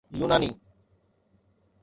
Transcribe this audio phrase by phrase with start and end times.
[0.11, 0.49] يوناني